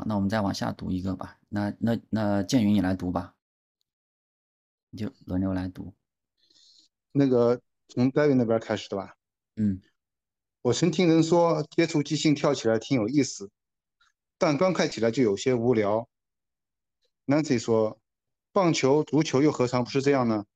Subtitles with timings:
[0.00, 1.36] 好，那我们再往下读一个吧。
[1.50, 3.34] 那那那建云你来读吧，
[4.88, 5.92] 你就轮流来读。
[7.12, 9.14] 那个从 David 那边开始的吧。
[9.56, 9.82] 嗯，
[10.62, 13.50] 我曾听人说接触即兴跳起来挺有意思，
[14.38, 16.08] 但刚看起来就有些无聊。
[17.26, 18.00] Nancy 说，
[18.52, 20.46] 棒球、足球又何尝不是这样呢？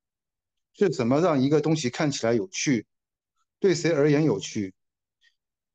[0.73, 2.87] 是怎么让一个东西看起来有趣？
[3.59, 4.73] 对谁而言有趣？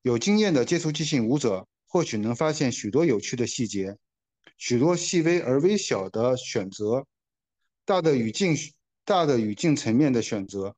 [0.03, 3.99] 有经验的接触即兴舞者或许能发现许多有趣的细节，
[4.57, 7.05] 许多细微而微小的选择，
[7.85, 8.55] 大的语境、
[9.05, 10.77] 大的语境层面的选择，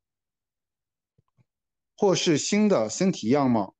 [1.94, 3.76] 或是新的身体样貌。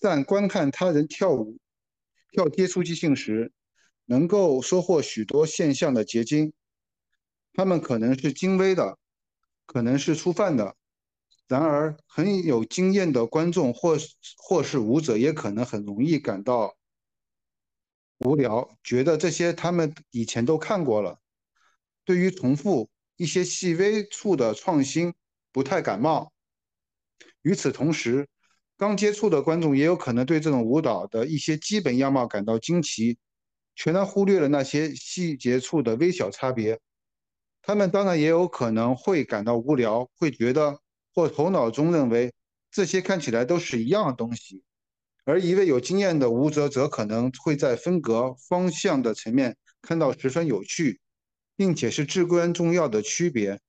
[0.00, 1.56] 但观看他人跳舞、
[2.30, 3.50] 跳接触即兴时，
[4.04, 6.52] 能够收获许多现象的结晶。
[7.54, 8.98] 他们可能是精微的，
[9.64, 10.76] 可能是粗泛的。
[11.46, 13.98] 然而，很有经验的观众或
[14.38, 16.74] 或是舞者也可能很容易感到
[18.18, 21.18] 无聊，觉得这些他们以前都看过了。
[22.02, 25.12] 对于重复一些细微处的创新
[25.52, 26.32] 不太感冒。
[27.42, 28.26] 与此同时，
[28.78, 33.18] 刚接触的观众也有可能对这种舞蹈的一些基本样貌感到惊奇，
[33.76, 36.80] 全然忽略了那些细节处的微小差别。
[37.60, 40.80] 他们当然也有可能会感到无聊，会觉得。
[41.14, 42.32] 或头脑中认为
[42.72, 44.64] 这些看起来都是一样的东西，
[45.24, 51.00] 而一位有经验的舞者则可能会在分隔方向的层面看到十分有趣，
[51.54, 53.60] 并且是至关重要的区别。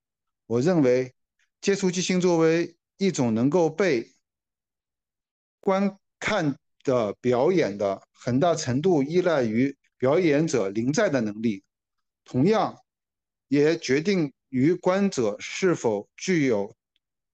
[0.47, 1.13] 我认为，
[1.61, 4.11] 接触即兴作为一种能够被
[5.59, 11.63] 观看的表演的，很大程度依赖于表演者临在的能力，
[12.23, 12.75] 同样
[13.47, 16.75] 也决定于观者是否具有。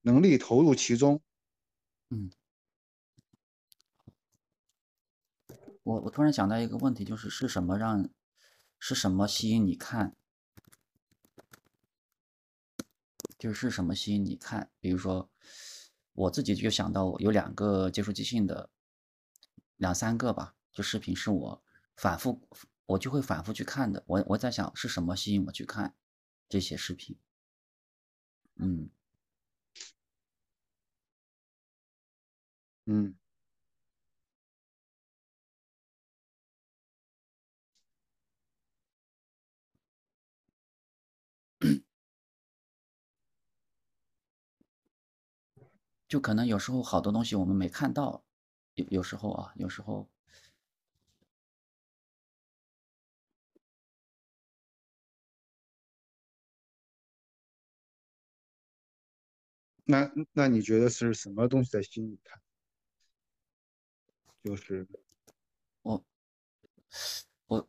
[0.02, 1.20] 能力投入其中，
[2.10, 2.30] 嗯，
[5.84, 8.08] 我我突然想到一个问题，就是是什么让
[8.78, 10.16] 是什么吸引你看？
[13.38, 14.70] 就是什么吸引你看？
[14.80, 15.28] 比如说，
[16.12, 18.70] 我自己就想到有两个接触即兴的，
[19.76, 21.62] 两三个吧，就视频是我
[21.96, 22.40] 反复
[22.86, 24.02] 我就会反复去看的。
[24.06, 25.94] 我我在想是什么吸引我去看
[26.48, 27.16] 这些视频？
[28.56, 28.90] 嗯。
[32.92, 33.14] 嗯，
[46.06, 48.22] 就可能有时候好多东西我们没看到，
[48.74, 50.08] 有有时候啊，有时候，
[59.84, 62.41] 那那你觉得是什么东西在吸引你看？
[64.42, 64.86] 就是
[65.82, 66.04] 我，
[67.46, 67.68] 我，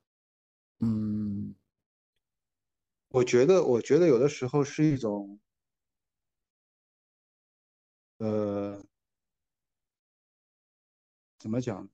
[0.79, 1.53] 嗯，
[3.09, 5.39] 我觉得，我觉得有的时候是一种，
[8.17, 8.83] 呃，
[11.37, 11.87] 怎么讲？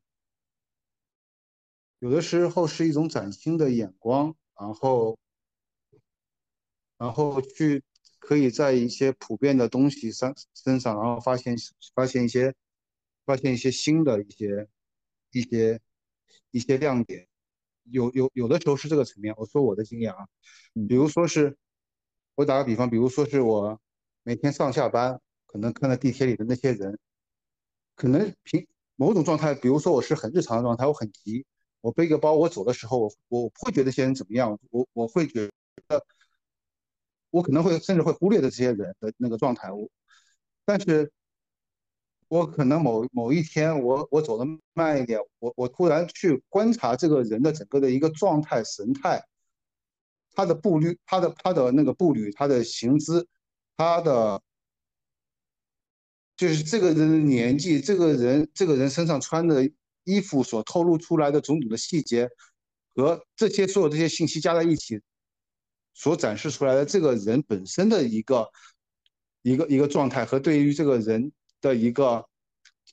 [1.99, 5.19] 有的时候是一种崭新的眼光，然后，
[6.97, 7.83] 然后去
[8.19, 11.57] 可以在一些普遍的东西上身上，然后发现
[11.93, 12.55] 发现一些。
[13.29, 14.67] 发现一些新的一些
[15.29, 15.79] 一些
[16.49, 17.27] 一些亮点，
[17.83, 19.31] 有有有的时候是这个层面。
[19.37, 20.27] 我说我的经验啊，
[20.87, 21.55] 比如说是，
[22.33, 23.79] 我打个比方，比如说是我
[24.23, 26.97] 每天上下班，可能看到地铁里的那些人，
[27.93, 31.45] 可能平某种状态，比如说我是很日常的状态，我很急，
[31.81, 35.47] 我背个包，我走的时候，我我不会觉得这些人怎么样，我我会觉
[35.87, 36.03] 得，
[37.29, 39.87] 我可能会甚至会忽略的这些人的那个状态，我，
[40.65, 41.11] 但是。
[42.29, 49.25] 我可能某某一天，我我走的慢一点，我我突然去观察这个人的整个的一个状态神态，
[50.31, 53.27] 他的步履，他的他的那个步履，他的行姿，
[53.75, 54.39] 他的
[56.37, 59.67] 就是这个人的年纪，这个人这个人身上穿的
[60.03, 62.29] 衣服所透露出来的种种的细节，
[62.93, 65.01] 和这些所有这些信息加在一起，
[65.95, 68.47] 所展示出来的这个人本身的一个
[69.41, 71.31] 一个一个状态和对于这个人。
[71.61, 72.25] 的一个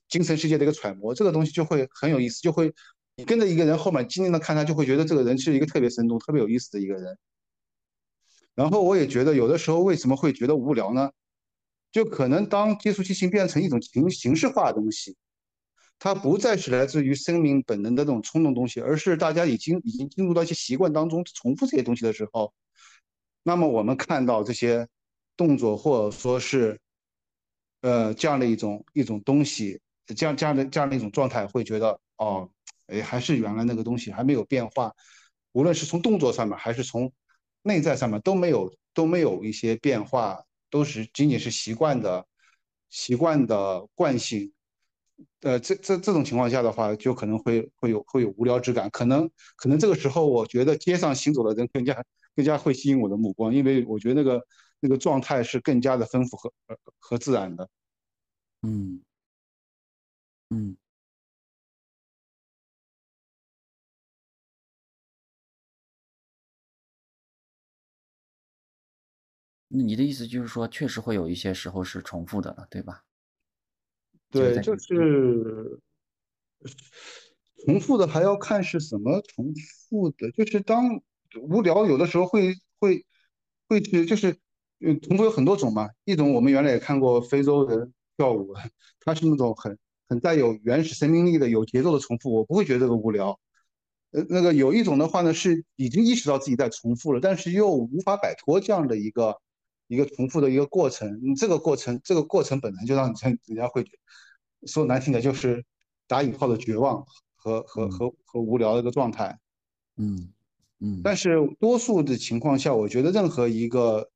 [0.09, 2.73] 精神世界的一个揣摩，这个东西就会很有意思，就会
[3.17, 7.17] 你跟着一个人后面静静的看他，就会觉得这个人是一个特别生动、特别有意思的一个人。
[8.55, 11.11] 然后我也觉得有的时候为什么会觉得无聊呢？
[11.93, 15.17] 就可能当接触即兴变成一种形形式化的东西，
[15.99, 22.53] 它不再是来自于生命本能的这种冲动东西，而是大家已经已经进入到一些习惯当中重复这些东西的时候，
[23.43, 24.87] 那么我们看到这些
[25.37, 26.79] 动作或者说是。
[27.82, 29.81] 呃，这样的一种一种东西，
[30.17, 32.49] 这样这样的这样的一种状态，会觉得哦，
[32.87, 34.93] 哎，还是原来那个东西，还没有变化。
[35.52, 37.12] 无论是从动作上面，还是从
[37.62, 42.26] 内在上面，都没有都没有一些变化，都是仅仅是习惯的
[42.90, 44.52] 习惯的惯性。
[45.40, 48.90] 呃，这这这种情况下的话，就可能会会有会有无聊之感。
[48.90, 54.44] 可能可能这个时候，我觉得街上行走的人更加更加会吸引我的目光，因为我觉得那个
[54.81, 56.52] 那个状态是更加的丰富和
[56.99, 57.69] 和自然的。
[58.62, 59.02] 嗯
[60.50, 60.76] 嗯。
[69.69, 73.02] 那你的意思就是说，确实会有一些时候是重复的了，对吧？
[74.31, 75.81] 对，就是
[77.64, 79.52] 重复的，还要看是什么重
[79.88, 80.31] 复的。
[80.32, 81.00] 就是当
[81.40, 83.05] 无聊，有的时候会会
[83.69, 84.38] 会去就是，
[84.81, 85.88] 嗯，重复有很多种嘛。
[86.05, 88.55] 一种我们原来也看过非洲人跳舞，
[89.00, 89.78] 他是那种很
[90.08, 93.38] 很带有原始生命力的、有节奏的重复，我不会觉得这个无聊。
[94.12, 99.37] 呃，那个有一种的话呢，是已经意识到自己在重复了，但是又无法摆脱这样的一个。
[99.88, 103.84] 一个重复的一个过程，你这个过程，这个过程本来就让人人家会
[104.67, 105.64] 说难听点，就是
[106.08, 107.06] 打引号的绝望
[107.37, 109.38] 和和和和无聊的一个状态。
[109.96, 110.32] 嗯
[110.81, 111.00] 嗯。
[111.05, 114.11] 但是多数的情况下，我觉得任何一个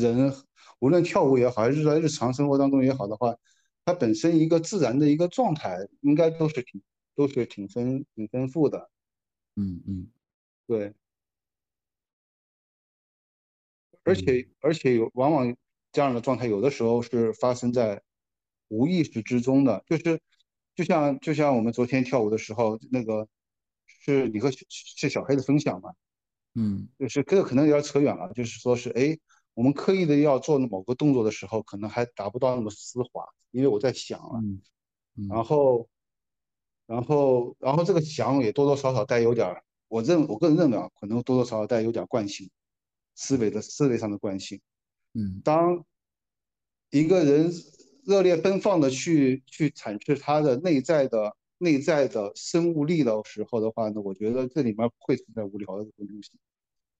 [0.00, 0.34] 人，
[0.80, 3.36] 无论跳舞也好，还是在日常生活当中也好的话，
[3.84, 6.82] 它本身一个自然的一个状态，应该都是挺
[7.14, 8.90] 都是挺丰挺丰富的。
[9.56, 10.10] 嗯嗯，
[10.66, 10.92] 对。
[14.02, 15.56] 而且而且有往往
[15.90, 18.02] 这样的状态，有的时候是发生在
[18.68, 20.20] 无意识之中的，就是
[20.74, 23.26] 就像就像我们昨天跳舞的时候，那个
[23.86, 25.94] 是你和是小黑的分享嘛，
[26.54, 29.16] 嗯，就是这个可能有点扯远了，就是说是哎，
[29.54, 34.40] 我们刻意的要做某个动作的时候，可能还达不到那么丝滑，因为我在想了，
[35.28, 35.88] 然后
[36.86, 42.50] 然后然后这个想也多多少少带有点，我认我个人认为啊，可能多多少少带有点惯性。
[43.16, 44.60] 思维的思维上的惯性，
[45.12, 45.84] 嗯，当
[46.90, 47.48] 一个人
[48.04, 56.32] 热烈奔放的去去阐释他的内在的内在的生物力的时候的话呢，我觉得这里面不会存在无聊的这个东西。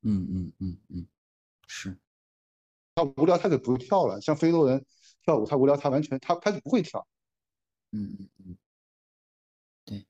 [0.02, 1.06] 嗯嗯嗯嗯，
[1.66, 1.98] 是。
[2.96, 4.84] 他无聊他就不跳了，像非洲人
[5.24, 7.06] 跳舞，他无聊他完全他他就不会跳。
[7.92, 8.56] 嗯嗯嗯。
[9.88, 10.06] 对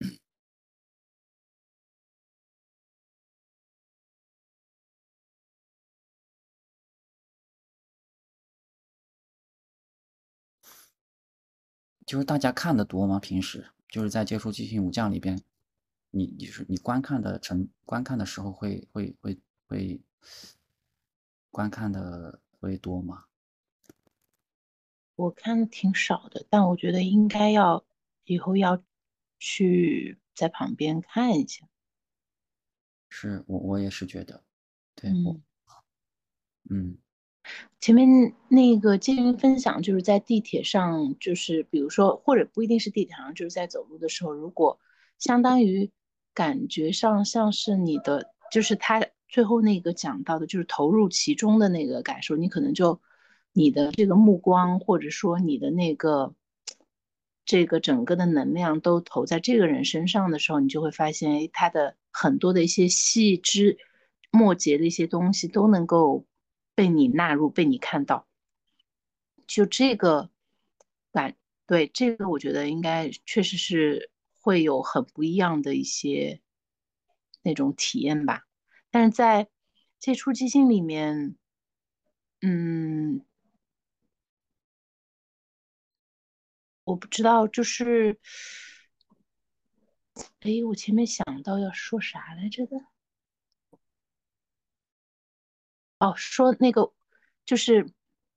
[12.06, 13.18] 就是大家看的多吗？
[13.18, 15.40] 平时就是在接触即兴武将里边，
[16.10, 20.00] 你你是你观看的成观看的时候会会会会
[21.50, 23.24] 观看的会多吗？
[25.16, 27.84] 我看的挺少的，但我觉得应该要
[28.24, 28.82] 以后要
[29.38, 31.66] 去在旁边看一下。
[33.08, 34.42] 是我我也是觉得，
[34.96, 35.40] 对，我
[36.70, 36.98] 嗯。
[37.78, 44.80] 前面那个建云分享，就是在地铁上，就是比如说，或者不一定是地铁上，就是在走路的时候，如果
[45.18, 45.92] 相当于
[46.32, 53.00] 感觉上像是你的，就是他最后那个讲到的，就是投入其中的那个感受，你可能就
[53.52, 56.36] 你的这个目光，或者说你的那个
[57.44, 63.76] 这个整个的能量都投在这个人身上的时候，你就会发现，哎，他的很多的一些细枝
[64.30, 66.24] 末节的一些东西都能够。
[66.76, 68.26] 被你纳入，被你看到，
[69.46, 70.28] 就这个
[71.12, 71.36] 感，
[71.68, 76.40] 对这个，我觉得应该确实是会有很不一样的一些
[77.42, 78.44] 那种体验吧。
[78.94, 79.48] 但是在
[79.98, 81.34] 接触即兴里面，
[82.42, 83.24] 嗯，
[86.84, 88.20] 我不知道，就是，
[90.42, 92.76] 哎，我前面想到要说啥来着的。
[95.98, 96.92] 哦，说那个
[97.44, 97.92] 就是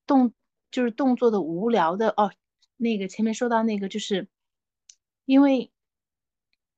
[0.08, 0.34] 动，
[0.72, 2.34] 就是动作的无聊的哦。
[2.78, 4.28] 那个前面说到那个，就是
[5.26, 5.72] 因为，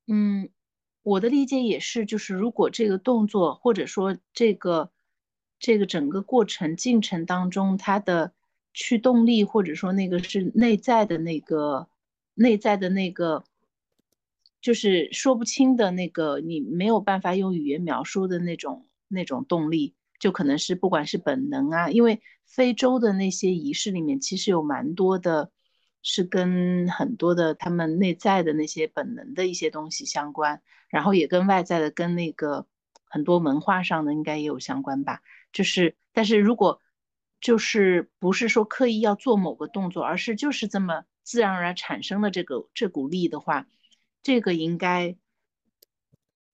[0.07, 0.49] 嗯，
[1.03, 4.91] 我的理解也是，就是如果这个动作或者说这个
[5.59, 8.33] 这个整个过程进程当中，它的
[8.73, 11.87] 驱动力或者说那个是内在的那个
[12.33, 13.43] 内在的那个，
[14.61, 19.95] 就是说不清的那个，你没有办法用语言描述的那种那种动力。
[20.19, 25.49] 就可能是不管是本能啊，因为非洲的那些仪式里面其实有蛮多的，
[26.03, 32.67] 是跟很多的他们内在的那些本能的一些东西相关，然后也跟外在的跟那个
[33.05, 35.21] 很多文化上的应该也有相关吧。
[35.53, 36.81] 就是，但是如果
[37.39, 43.67] 就是不是说刻意要做某个动作，而是就是这么自然而然产生的这个这股力的话，
[44.21, 45.15] 这个应该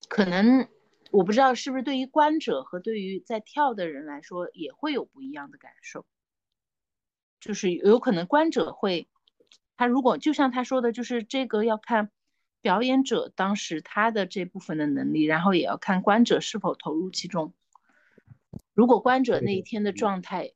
[0.08, 0.68] 可能
[1.12, 6.06] 我不知道是不是对于观者和对于在跳的人来说也会有不一样的感受，
[7.40, 9.08] 就是有可能观者会，
[9.78, 12.12] 他如果就像他说的，就是这个要看
[12.66, 17.54] 表演者当时他的这部分的能力，然后也要看观者是否投入其中。
[18.74, 20.54] 如果观者那一天的状态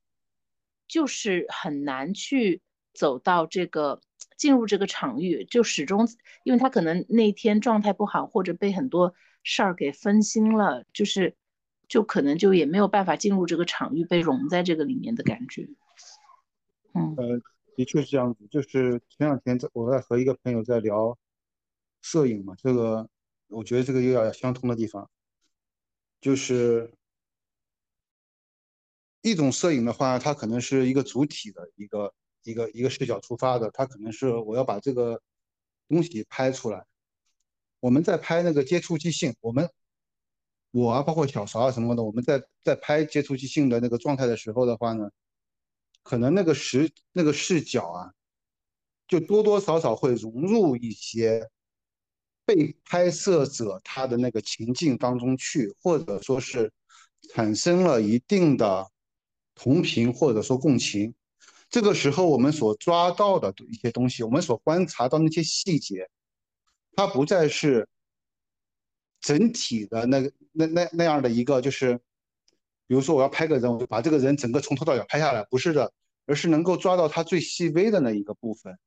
[0.88, 2.64] 就是很难去
[2.96, 4.02] 走到这个
[4.38, 6.08] 进入这个场域，就始终
[6.44, 9.14] 因为他可能那天状态不好，或者被很多
[9.44, 11.36] 事儿给分心了，就是
[11.88, 15.70] 就可能就也没有办法进入这个场域，被融在这个里面的感觉。
[16.96, 17.40] 嗯，呃，
[17.76, 18.48] 的确是这样子。
[18.50, 21.16] 就是前两天在我在和一个朋友在聊
[22.02, 23.10] 摄影嘛，这个
[23.48, 25.10] 我觉得这个有点相通的地方，
[26.22, 26.94] 就是。
[29.22, 32.14] 一种摄影的话，它可能是一个主体的一个
[32.44, 35.22] 一个一个视角出发的，它可能是我要把这个
[35.90, 36.86] 东西拍出来。
[37.82, 39.70] 我们在拍那个接触即兴，我们
[40.72, 45.12] 我啊，包括小勺啊什么的，我们在在拍接触即兴的那个状态的时候的话呢，
[46.02, 48.14] 可能那个视那个视角啊，
[49.06, 51.50] 就多多少少会融入一些
[52.50, 56.72] 被拍摄者他的那个情境当中去，或者说是
[57.34, 58.90] 产生了一定的。
[59.62, 61.14] 同频或者说共情，
[61.70, 66.10] 这个时候我们所抓到的一些东西，我们所观察到那些细节，
[66.96, 67.86] 它不再是
[69.20, 71.98] 整体的那个那那那样的一个，就是
[72.88, 75.92] 比如说我要拍个人，我就把这个人整个从头到脚拍下来，不是的，
[76.26, 78.80] 而是能够抓到他最细微的那一个部分。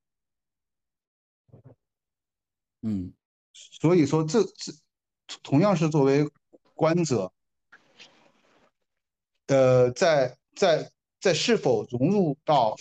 [2.80, 3.12] 嗯，
[3.52, 4.72] 所以说这这
[5.42, 6.28] 同样是作为
[6.74, 7.32] 观者，
[9.46, 10.36] 呃，在。
[10.54, 12.76] 在在是否融入到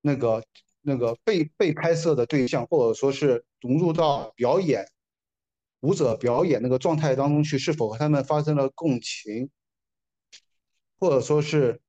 [0.00, 0.42] 那个
[0.80, 4.90] 那个被被拍摄的对象，或者说是融入到表演
[5.80, 9.50] 舞者表演那个状态当中去，是否和他们发生了共情，
[10.98, 11.82] 或者说是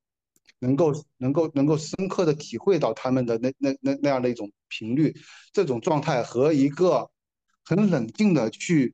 [0.64, 5.14] 能够能够能够深刻的体会到他们的那那那那样的一种频率，
[5.52, 7.12] 这种状态和一个
[7.66, 8.94] 很冷静的去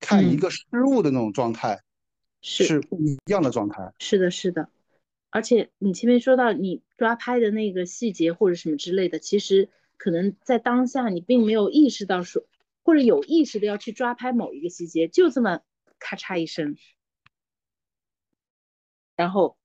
[0.00, 1.82] 看一个失误的那种状态。
[2.42, 3.92] 是不一样的状态。
[3.98, 4.70] 是的，是的。
[5.28, 12.42] 而且你前面说到你抓拍的那个细节或者什么之类的，其实可能在当下你并没有意识到说，
[12.82, 15.60] 或者有意识的要去抓拍某一个细节，就这么
[15.98, 16.76] 咔嚓一声。
[19.16, 19.58] 然后，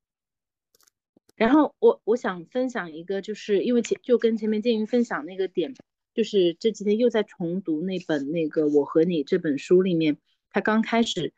[1.36, 5.74] 然后我我想分享一个，就是因为前就跟前面建云分享那个点，
[6.13, 10.18] 就是这几天又在重读那本那个《我和你》这本书里面，
[10.50, 11.34] 他刚开始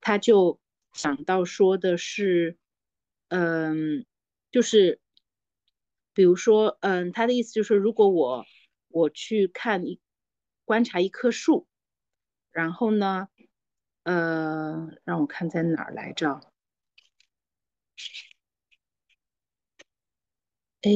[0.00, 0.58] 他就。
[0.92, 2.58] 想到说的是，
[3.28, 4.04] 嗯，
[4.50, 4.98] 就是，
[6.12, 8.44] 比如说，嗯，他的意思就是，如果我
[8.88, 10.00] 我去看一
[10.64, 11.68] 观察一棵树，
[12.50, 13.28] 然后呢，
[14.02, 16.40] 呃，让我看在哪儿来着？
[20.82, 20.90] 哎。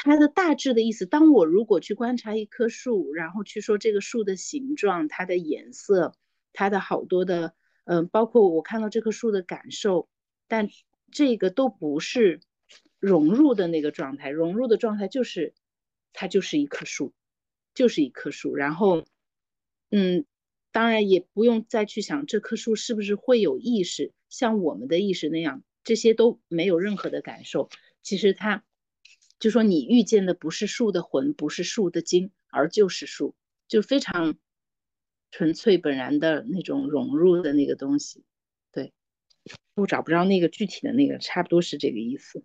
[0.00, 6.14] 它的大致的意思，当我如果去观察一棵树，然后去说这个树的形状、它的颜色。
[6.52, 10.08] 它的好多的，嗯，包括我看到这棵树的感受，
[10.48, 10.68] 但
[11.12, 12.40] 这个都不是
[12.98, 14.30] 融入的那个状态。
[14.30, 15.54] 融入的状态就是，
[16.12, 17.12] 它就是一棵树，
[17.74, 18.56] 就是一棵树。
[18.56, 19.04] 然后，
[19.90, 20.24] 嗯，
[20.72, 27.70] 当然也不用再去想这棵树是不是会有意识，像我们的意识那样，这些都没有任何的感受。
[28.02, 28.62] 其实他，
[29.38, 33.34] 就说你遇见的不是树的魂，不是树的精，而就是树，
[33.66, 34.36] 就非常。
[35.30, 38.24] 纯粹本然的那种融入的那个东西，
[38.72, 38.94] 对，
[39.74, 42.42] 我找不着那个具体的那个，差不多是这个意思。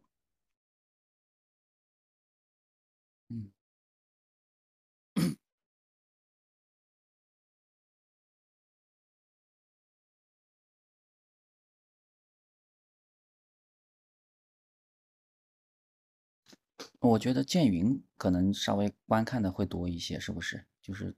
[17.10, 20.66] 我觉得剑云可能稍微观看的会多一些，是不是？
[20.82, 21.16] 就是。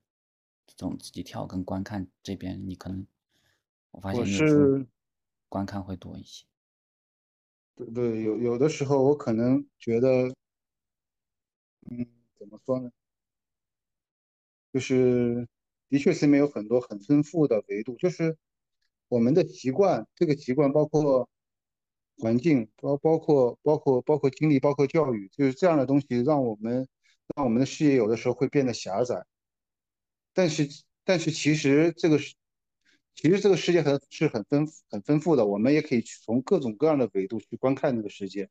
[0.68, 3.06] 这种自己跳跟观看这边，你可能
[3.92, 4.84] 我发现是
[5.48, 6.44] 观看会多一些。
[7.76, 10.34] 对对，有有的时候我可能觉得，
[11.88, 12.04] 嗯，
[12.36, 12.90] 怎么说呢？
[14.72, 15.48] 就是
[15.88, 18.36] 的确是没有很多很丰富的维度，就是
[19.08, 21.30] 我们的习惯，这个习惯包括
[22.18, 26.88] 环境，包包括包括包括经历，包括教育，就是这样的东西，让我们
[27.34, 29.24] 让我们的视野有的时候会变得狭窄。
[30.32, 30.68] 但是，
[31.04, 32.34] 但是其实这个是，
[33.14, 38.48] 其实这个世界很是很丰很丰富的，我们也可以去从各种各样的维度去观看这个世界。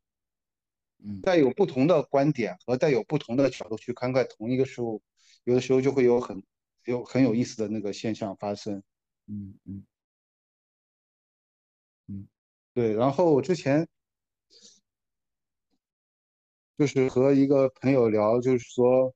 [1.04, 5.04] 嗯带有不同的观点和带有不同的角度去看待同一个事物，
[5.44, 6.42] 有的时候就会有很
[6.86, 8.82] 有很有意思的那个现象发生。
[9.28, 9.86] 嗯嗯
[12.08, 12.28] 嗯
[12.76, 13.88] 对，然后我之前
[16.78, 19.16] 就是和一个朋友聊，就是说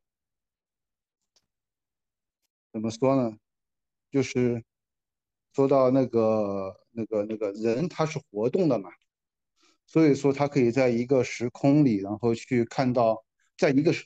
[2.71, 3.37] 怎么说呢？
[4.09, 4.63] 就是
[5.53, 8.89] 说到那个那个那个人他是活动的嘛，
[9.87, 13.25] 所以说他可以在一个时空里，然后去看到，
[13.57, 14.05] 在一个时，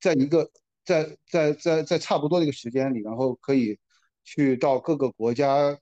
[0.00, 0.48] 在一个
[0.84, 3.76] 在在在在差不多的一个时间里，然后可以
[4.22, 5.76] 去到各个国家、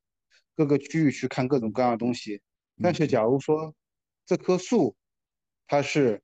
[0.57, 2.41] 各个区域去看各种各样的东西。
[2.83, 3.75] 但是假如说
[4.27, 4.97] 这棵树，
[5.67, 6.23] 它是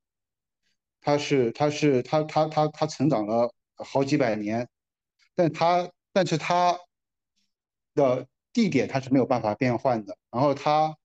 [1.01, 4.69] 它是它是它它它它成长了好几百年，
[5.35, 6.79] 但它但是它
[7.95, 10.97] 的地点它是没有办法变换的，然后它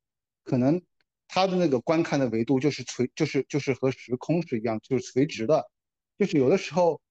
[0.43, 0.81] 可能
[1.27, 5.69] 它的那个观看的维度就是垂就是就是和时空是一样，就是垂直的，
[6.17, 7.01] 就是有的时候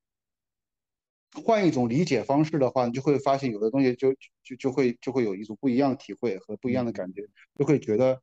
[1.45, 7.23] 换一种理解方式的话，你就会发现有的东西就就就会就会有一种不一样的体会和不一样的感觉，
[7.57, 8.21] 就会觉得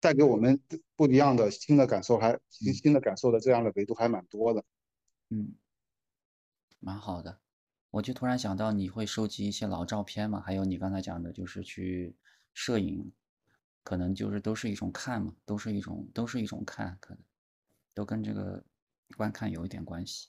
[0.00, 0.60] 带给我们
[0.96, 4.64] 不一样的新的感受，还新新的感受的这样的维度还蛮多的。
[5.30, 5.54] 嗯，
[6.78, 7.40] 蛮好的。
[7.90, 10.40] 我就突然想到，你会收集一些老照片嘛？
[10.40, 12.14] 还有你刚才讲的，就是去
[12.52, 13.12] 摄影，
[13.82, 17.22] 可能就是都是一种看嘛，都是一种都是一种看，可能
[17.94, 18.62] 都跟这个
[19.16, 20.28] 观看有一点关系。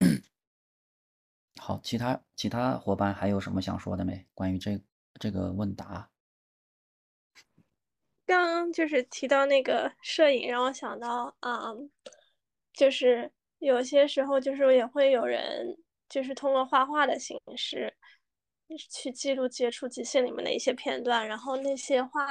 [1.58, 4.26] 好，其他其他伙伴还有什么想说的没？
[4.34, 4.78] 关于这
[5.18, 6.10] 这个问答？
[8.24, 11.72] 刚刚就是提到那个摄影，让我想到啊、
[12.72, 15.76] 就是有些时候就是也会有人
[16.08, 17.96] 就是通过画画的形式
[18.90, 22.26] 去记录接触极限里面的一些片段，然后那些画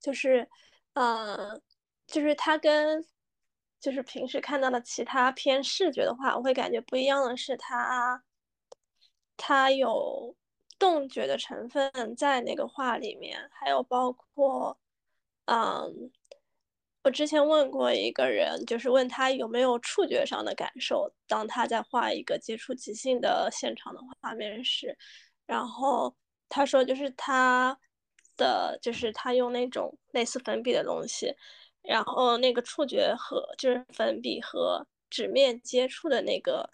[0.00, 0.48] 就是
[0.94, 1.60] 呃，
[2.06, 3.06] 就是它跟
[3.78, 8.24] 就是平时看到的其他偏视觉的画，我会感觉不一样的是它
[9.36, 10.34] 它有
[10.78, 14.78] 动觉的成分在那个画里面，还有包括。
[15.50, 16.10] 嗯，
[17.02, 24.94] 我之前问过一个人，就是问他有没有触觉上的感受，当他在画一个接触即兴的现场的画面时，
[25.46, 26.14] 然后
[26.50, 27.78] 他说就是他
[28.36, 31.34] 的就是他用那种类似粉笔的东西，
[31.80, 36.68] 然后那个触觉和就是粉笔和纸面接触的那个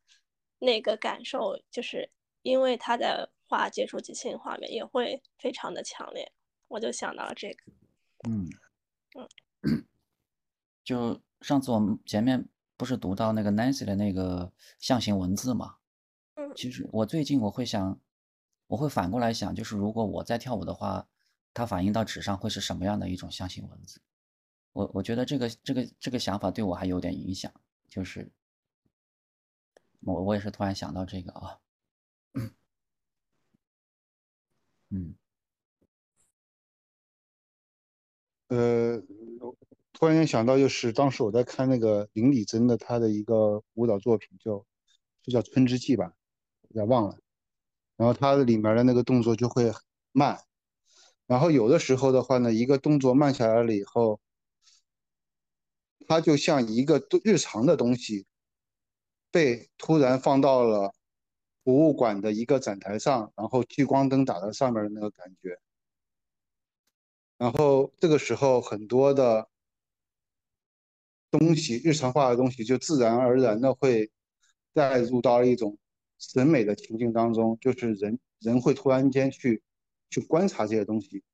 [0.59, 2.11] 那个感受，就是
[2.43, 6.33] 因为他在画接触即兴画面也会非常的强烈，
[6.69, 7.73] 我就想到了这个。
[8.29, 8.49] 嗯，
[9.63, 9.87] 嗯，
[10.83, 15.77] 就上次我们前面不是读到那个 Nancy 的那个象形文字嘛？
[16.35, 18.01] 嗯其实我最近我会想，
[18.67, 21.09] 我会反过来想，就是如果我在跳舞的话，
[21.53, 24.01] 它反映到纸上会是什么样的一种象形文字？
[24.73, 27.53] 我我觉得这个这个这个想法对我还有点影响，
[27.89, 28.33] 就是
[30.01, 31.61] 我我也是突然想到这个啊，
[34.95, 35.15] 嗯
[38.47, 39.03] 呃，
[39.93, 44.65] 突然间想到，就是当时我在看那个林李珍的她的一个舞蹈作品，就
[45.23, 46.13] 就叫《春之祭》吧，
[46.69, 47.19] 有点忘了。
[47.97, 49.73] 然后它里面的那个动作就会
[50.13, 50.39] 慢，
[51.27, 54.21] 然后有的时候的话呢，一个动作慢下来了以后，
[56.07, 58.27] 它就像一个日常的东西，
[59.33, 60.95] 被突然放到了
[61.65, 65.59] 博物馆的一个展台上，然后聚光灯打在上面的那个感觉。
[67.37, 69.49] 然后这个时候，很多的
[71.31, 74.11] 东西，日常化的东西，就自然而然的会
[74.73, 75.77] 带入到一种
[76.19, 79.63] 审美的情境当中，就是人人会突然间去
[80.11, 81.25] 去观察这些东西，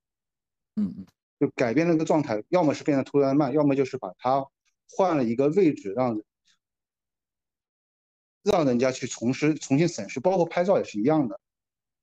[0.77, 1.07] 嗯嗯
[1.39, 4.47] 就改变那个状态，要么是变得突然慢，要么就是把它
[4.89, 6.21] 换了一个位置，让
[8.43, 11.39] 让人家去重拾、重新审视，包括拍照也是一样的，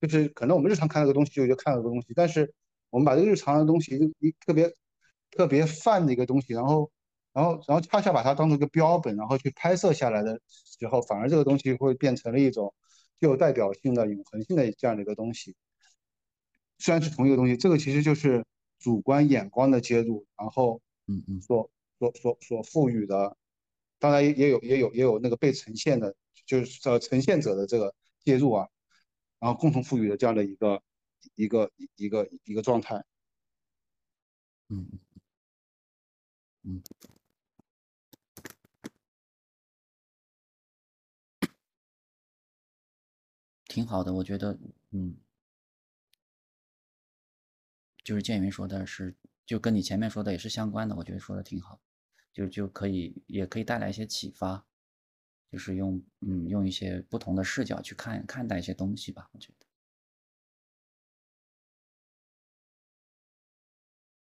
[0.02, 2.54] 就是可能我们日常看到个东西就就看到个东西，但是
[2.90, 4.72] 我们把这个日常的东西一特别
[5.32, 6.92] 特别泛的一个东西，然后
[7.34, 12.74] 然后然后恰恰把它当做一个标本，然后去拍摄下来的时候，反而这个东西会变成了一种
[13.20, 15.56] 具有代表性的、永恒性的这样的一个东西。
[16.80, 18.46] 虽然是同一个东西，这个其实就是
[18.80, 21.70] 主观眼光的介入，然后嗯嗯所
[22.00, 23.36] 所所所赋予的，
[24.00, 26.16] 当然也也有也有也有那个被呈现的，
[26.48, 28.68] 就是呃呈现者的这个介入啊，
[29.40, 30.82] 然后共同赋予的这样的一个
[31.36, 33.04] 一个一个一个状态。
[34.70, 34.88] 嗯
[36.64, 36.82] 嗯，
[43.66, 44.58] 挺好的，我觉得，
[44.92, 45.16] 嗯，
[48.04, 51.80] 就是建云说的是，就跟你前面说的也是相关的，我觉得说的挺好，
[52.34, 54.66] 就就可以也可以带来一些启发，
[55.52, 59.57] 就是用嗯用一些不同的视角去看看待一些东西吧，我觉得。